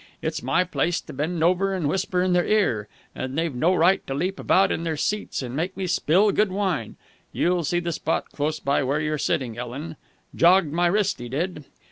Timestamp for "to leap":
4.07-4.39